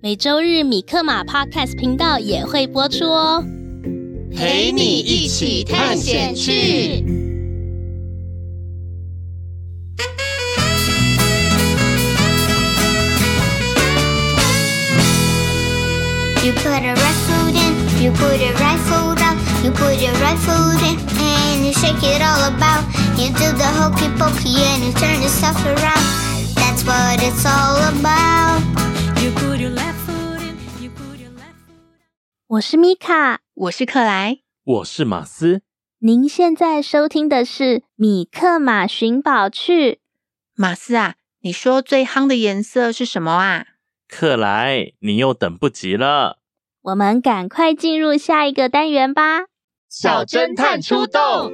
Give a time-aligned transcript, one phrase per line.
[0.00, 3.44] 每周日米克马 Podcast 频道也会播出哦，
[4.36, 7.04] 陪你一起探险去。
[16.44, 20.38] You put a right foot in, you put a right foot out, you put a right
[20.38, 22.84] foot in, and you shake it all about.
[23.18, 26.04] You do the hokey pokey and you turn yourself around.
[26.54, 28.79] That's what it's all about.
[32.51, 35.61] 我是米卡，我是克莱，我是马斯。
[35.99, 39.99] 您现在收听的是米克马寻宝趣。
[40.57, 43.67] 马斯啊，你说最夯的颜色是什么啊？
[44.09, 46.39] 克莱，你又等不及了，
[46.81, 49.45] 我们赶快进入下一个单元吧！
[49.89, 51.49] 小侦探出动。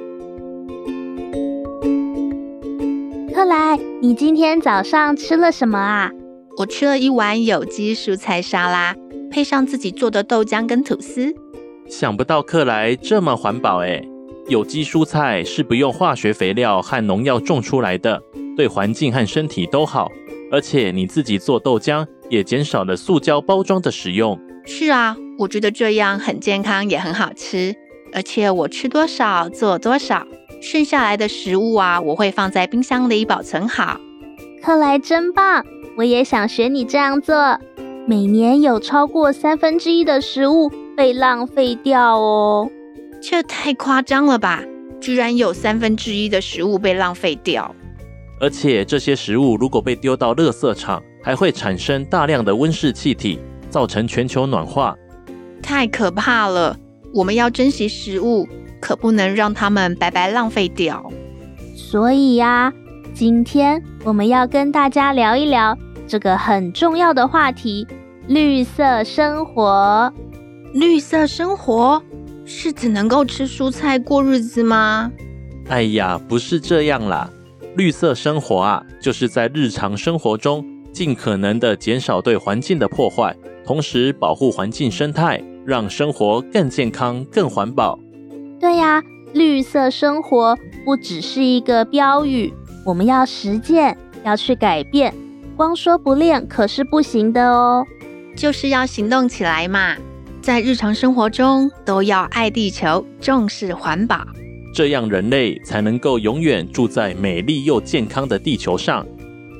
[3.32, 6.10] 克莱，你今天早上吃了什么啊？
[6.58, 8.96] 我吃了一碗有机蔬菜沙拉，
[9.30, 11.34] 配上自己做的豆浆跟吐司。
[11.88, 14.06] 想不到克莱这么环保诶，
[14.48, 18.22] 有机蔬菜是不用化学肥料和农药种出来的，
[18.56, 20.10] 对环境和身体都好。
[20.50, 24.38] 而且你自己做豆浆，也减少了塑胶包装的使用。
[24.64, 27.74] 是啊，我觉得这样很健康，也很好吃。
[28.14, 30.26] 而且我吃多少做多少，
[30.62, 34.00] 剩下来的食物啊，我会放在冰箱里保存好。
[34.62, 35.64] 克莱真棒，
[35.96, 37.58] 我也想学你这样做。
[38.08, 42.70] 每年有超过三分之一的食物被浪费掉哦，
[43.20, 44.64] 这太夸张了吧？
[44.98, 47.74] 居然有三分之一的食物被浪费掉。
[48.40, 54.96] 而且这些食物如果被丢到垃圾场，还会产生大量的温室气体，造成全球暖化，
[55.62, 56.74] 太可怕了！
[57.12, 58.48] 我们要珍惜食物，
[58.80, 61.12] 可不能让它们白白浪费掉。
[61.76, 62.72] 所以呀，
[63.12, 65.76] 今天我们要跟大家聊一聊
[66.06, 67.86] 这个很重要的话题——
[68.28, 70.12] 绿色生活。
[70.74, 72.02] 绿色生活
[72.44, 75.10] 是只能够吃蔬菜过日子吗？
[75.68, 77.30] 哎呀，不是这样啦。
[77.74, 80.62] 绿色生活啊，就是在日常生活中
[80.92, 83.34] 尽可能的减少对环境的破坏，
[83.64, 87.98] 同时保护环境生态，让生活更健康、更环保。
[88.60, 89.02] 对呀，
[89.32, 92.52] 绿色生活不只是一个标语，
[92.84, 95.14] 我们要实践，要去改变。
[95.56, 97.84] 光说不练可是不行的哦，
[98.38, 99.96] 就是要行动起来嘛，
[100.40, 104.24] 在日常生活中都要爱地球，重视环保。
[104.72, 109.04] 这样人类才能够永远住在美丽又健康的地球上。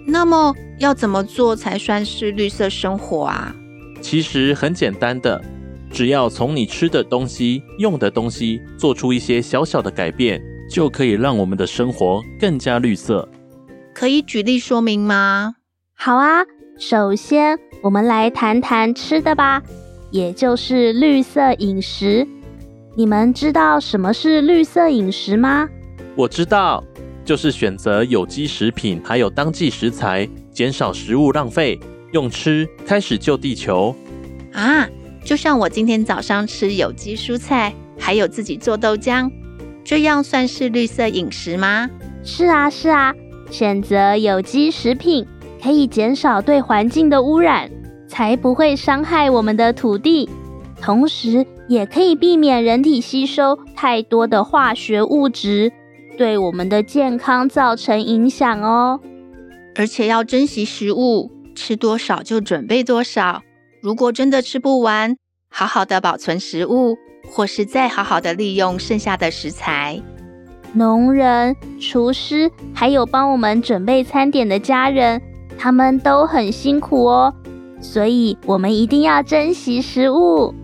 [0.06, 3.53] 那么要怎么做才算是绿色生活啊？
[4.00, 5.43] 其实很简单的，
[5.91, 13.29] 只要从你吃的东西、用的东西做出一些小小的改变，就可以让我们的生活更加绿色。
[13.93, 15.56] 可以举例说明吗？
[15.97, 16.44] 好啊，
[16.79, 19.62] 首先我们来谈谈吃的吧，
[20.10, 22.26] 也就是绿色饮食。
[22.96, 25.69] 你们知道什么是绿色饮食吗？
[26.16, 26.82] 我知道，
[27.25, 31.78] 就是选择有机食品，还有当季食材，减少食物浪费，
[32.12, 33.94] 用吃开始救地球。
[34.52, 34.88] 啊，
[35.25, 39.30] 就像我今天早上吃有机蔬菜，还有自己做豆浆，
[39.84, 41.88] 这样算是绿色饮食吗？
[42.25, 43.14] 是啊，是啊，
[43.52, 45.25] 选择有机食品
[45.62, 47.70] 可以减少对环境的污染，
[48.06, 50.28] 才不会伤害我们的土地，
[50.81, 55.72] 同时也可以避免人体吸收太多的化学物质，
[56.16, 59.00] 对我们的健康造成影响哦。
[59.76, 63.43] 而且要珍惜食物，吃多少就准备多少。
[63.81, 65.16] 如果真的吃不完，
[65.50, 66.96] 好好的保存食物，
[67.31, 70.00] 或是再好好的利用剩下的食材。
[70.72, 75.22] 农人、厨师，还有帮我们准备餐点的家人，
[75.58, 77.34] 他们都很辛苦哦。
[77.81, 80.55] 所以，我们一定要珍惜食物。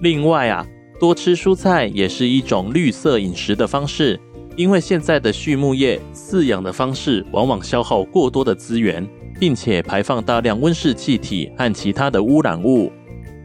[0.00, 0.66] 另外啊，
[0.98, 4.18] 多吃蔬菜也是一种绿色饮食的方式。
[4.56, 9.06] 因为现在的畜牧业饲养的方式，往往消耗过多的资源，
[9.38, 12.90] 并且排放大量温室气体和其他的污染物。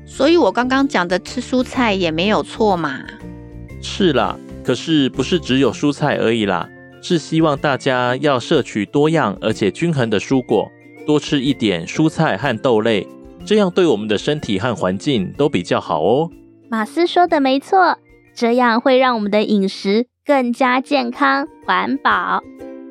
[0.08, 3.00] 所以，我刚刚讲的吃蔬菜也没有错嘛。
[3.80, 6.68] 是啦，可是不是只有蔬菜而已啦，
[7.00, 10.72] 是希望大家要摄取多样而且均衡的蔬果，
[11.06, 13.08] 多吃一点蔬菜和豆类，
[13.46, 16.30] 这样对我们的身体和环境都比较好哦。
[16.70, 17.98] 马斯说的没错，
[18.36, 22.42] 这样会让我们的饮食更加健康环保。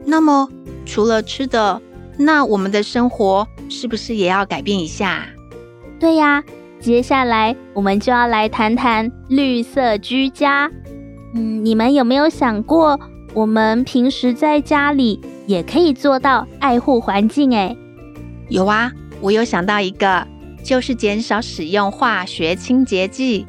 [0.05, 0.49] 那么，
[0.85, 1.81] 除了吃的，
[2.19, 5.27] 那我们的生活是不是也要改变一下？
[5.99, 6.43] 对呀。
[6.81, 10.69] 接下来我们就要来谈谈绿色居家。
[11.33, 12.99] 嗯，你们有没有想过，
[13.35, 17.53] 我们平时在家里也可以做到爱护环境？
[17.55, 17.77] 诶，
[18.49, 20.27] 有啊，我有想到一个，
[20.63, 23.47] 就是减少使用化学清洁剂。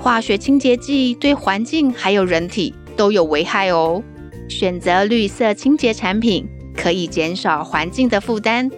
[0.00, 4.02] 化学清洁剂对环境还有人体都有危害哦。
[4.48, 8.70] 选择绿色清洁产品，可以减少环境的负担。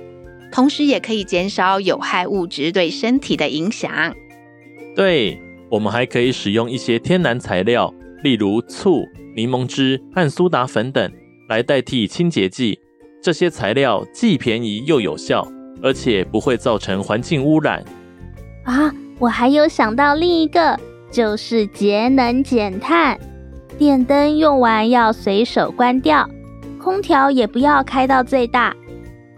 [0.51, 4.15] 同时也可以减少有害物质对身体的影响。
[4.95, 11.11] 对，我们还可以使用一些天然材料，例如醋、柠檬汁和苏打粉等，
[11.49, 12.79] 来代替清洁剂。
[13.23, 15.47] 这些材料既便宜又有效，
[15.81, 17.85] 而且不会造成环境污染。
[18.65, 20.77] 啊，我还有想到另一个，
[21.09, 23.17] 就是节能减碳。
[23.79, 26.29] 电灯用完要随手关掉，
[26.83, 28.75] 空调也不要开到最大。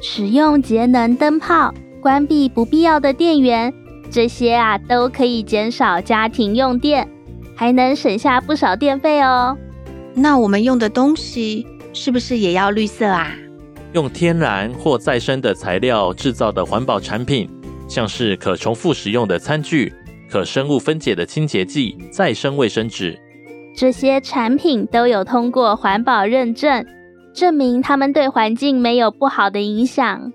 [0.01, 3.73] 使用节能灯泡，关闭不必要的电源，
[4.11, 7.07] 这些啊都可以减少家庭用电，
[7.55, 9.57] 还能省下不少电费哦。
[10.15, 13.35] 那我们用的东西是不是也要绿色啊？
[13.95, 17.49] 用天然或再生的材料制造的环保产品，
[17.89, 19.93] 像是可重复使用的餐具、
[20.29, 23.17] 可生物分解的清洁剂、再生卫生纸，
[23.77, 26.85] 这些产品都有通过环保认证。
[27.33, 30.33] 证明他们对环境没有不好的影响。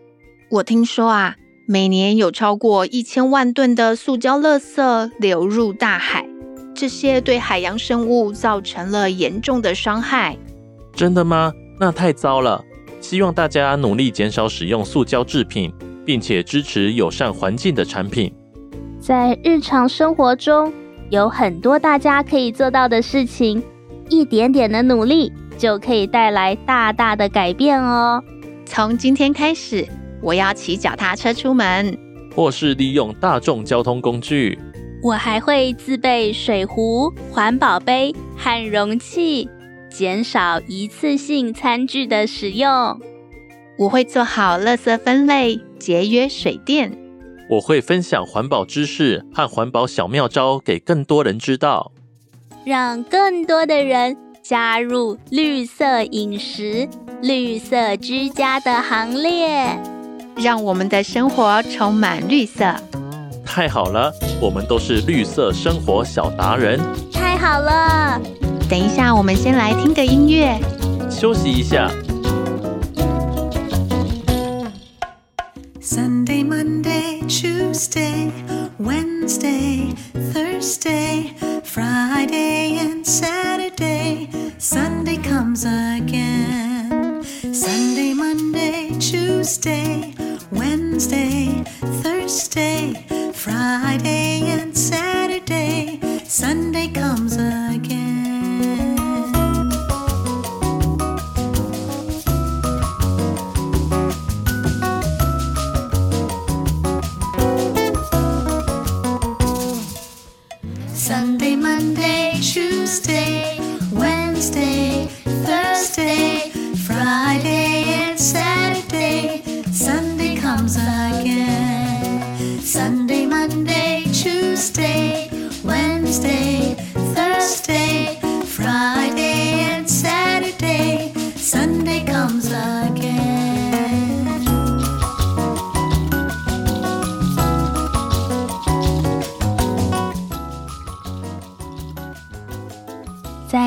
[0.52, 1.36] 我听说啊，
[1.66, 6.28] 每年有超过一千万吨的塑胶垃圾流入大海，
[6.74, 10.38] 这些对海洋生物造成了严重的伤害。
[10.94, 11.54] 真的吗？
[11.80, 12.62] 那太糟了！
[13.00, 15.74] 希望大家努力减少使用塑胶制品，
[16.06, 18.34] 并且支持友善环境的产品。
[19.00, 20.72] 在日常生活中，
[21.10, 23.64] 有很多大家可以做到的事情，
[24.10, 25.32] 一点点的努力。
[25.58, 28.24] 就可以带来大大的改变哦。
[28.66, 29.86] 从今天开始，
[30.22, 31.98] 我要骑脚踏车出门，
[32.34, 34.58] 或是利用大众交通工具。
[35.04, 39.50] 我还会自备水壶、环保杯和容器，
[39.90, 43.00] 减少一次性餐具的使用。
[43.78, 46.98] 我会做好垃圾分类，节约水电。
[47.50, 51.92] 我会分享环保知识和环保小妙招给更多人知道，
[52.64, 54.18] 让更多的人。
[54.42, 56.90] 加入绿色饮食、
[57.22, 59.80] 绿色居家的行列，
[60.36, 62.74] 让我们的生活充满绿色。
[63.46, 66.80] 太好了，我们都是绿色生活小达人。
[67.14, 68.20] 太好了，
[68.69, 70.59] 等一下，我们先来听个音乐，
[71.11, 71.91] 休息一下。
[75.81, 78.33] Sunday, Monday, Tuesday,
[78.81, 79.95] Wednesday,
[80.33, 84.29] Thursday, Friday and Saturday.
[84.59, 87.23] Sunday comes again.
[87.53, 90.15] Sunday, Monday, Tuesday,
[90.51, 91.63] Wednesday,
[92.03, 92.97] Thursday,
[93.33, 94.68] Friday and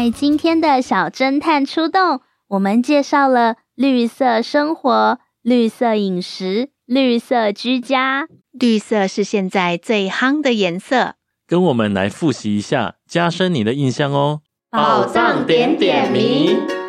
[0.03, 8.27] 在今天的小侦探出动，我们介绍了绿色生活、绿色饮食、绿色居家。
[8.51, 11.15] 绿色是现在最夯的颜色，
[11.47, 14.41] 跟我们来复习一下，加深你的印象哦。
[14.73, 16.82] 宝藏点点名。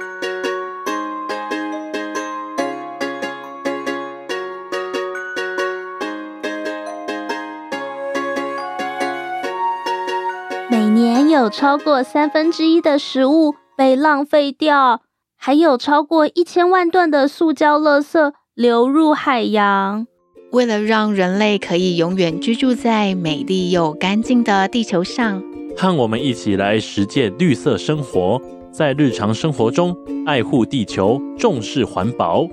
[11.53, 15.01] 超过三分之一的食物被浪费掉，
[15.37, 20.07] 还有超过一千万吨的塑胶垃圾流入海洋。
[20.51, 25.43] 为了让人类可以永远居住在美丽又干净的地球上。
[25.77, 28.41] 和我们一起来实践绿色生活，
[28.71, 29.95] 在日常生活中
[30.25, 32.47] 爱护地球，重视环保。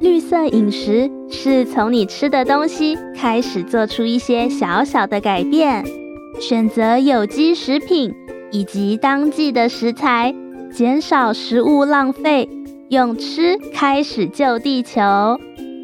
[0.00, 5.84] 绿色饮食是从你吃的东西开始做出一些小小的改变，
[6.40, 8.14] 选择有机食品
[8.50, 10.34] 以及当季的食材，
[10.72, 12.48] 减少食物浪费，
[12.90, 15.00] 用吃开始救地球。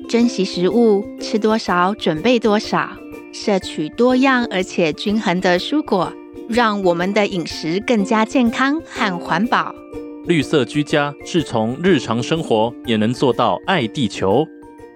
[0.08, 2.90] 珍惜食物，吃多少准备多少，
[3.32, 6.12] 摄取多样而且均衡的蔬果。
[6.46, 9.74] 让我们的饮食更加健康和环保。
[10.26, 14.46] 绿色居家是从日常生活也能做到爱地球。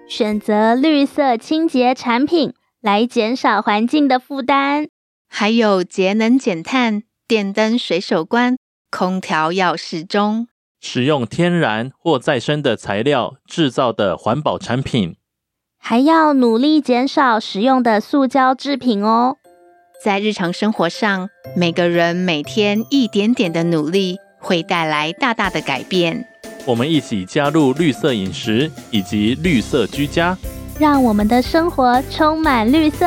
[0.07, 4.89] 选择绿色清洁产品来减少环境的负担。
[5.29, 8.57] 还有节能减碳，电灯随手关，
[8.91, 10.47] 空调要适中。
[10.81, 15.15] 使用天然或再生的材料制造的环保产品。
[15.77, 19.37] 还要努力减少使用的塑胶制品哦。
[20.03, 26.25] 在日常生活上，每个人每天一点点的努力，会带来大大的改变。
[26.65, 30.37] 我们一起加入绿色饮食以及绿色居家，
[30.79, 33.05] 让我们的生活充满绿色。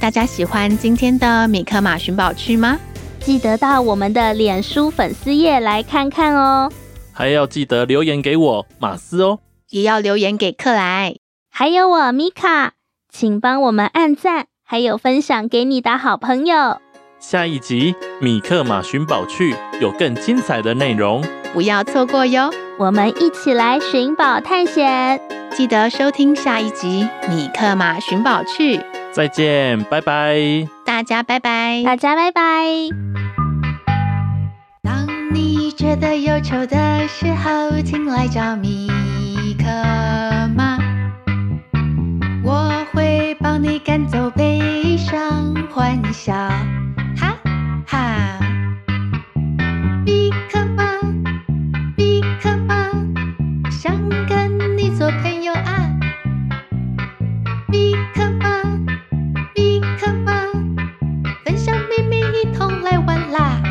[0.00, 2.78] 大家喜欢今天的米克马寻宝趣吗？
[3.20, 6.70] 记得到我们的脸书粉丝页来看看哦。
[7.12, 11.16] 还要记得留言给我马斯哦，也要留言给克莱，
[11.50, 12.74] 还有我米卡，
[13.10, 14.46] 请帮我们按赞。
[14.68, 16.80] 还有分享给你的好朋友。
[17.20, 22.52] 下一集《米克马寻宝趣》有更精彩的内容，不要错过哟！
[22.76, 25.20] 我们一起来寻宝探险，
[25.52, 28.76] 记得收听下一集《米克马寻宝趣》。
[29.16, 30.68] 再见，拜拜！
[30.84, 31.82] 大家拜拜！
[31.82, 32.42] 大家拜拜！
[34.82, 38.86] 当你觉得忧愁的时候，请来找米
[39.58, 39.64] 可
[40.54, 40.76] 妈，
[42.44, 43.34] 我会。
[43.40, 46.34] 帮你赶走悲伤，欢笑，